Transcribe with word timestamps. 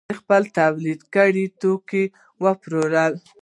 خپل 0.19 0.41
تولید 0.59 1.01
کړي 1.15 1.45
توکي 1.61 2.03
وپلوري. 2.43 3.07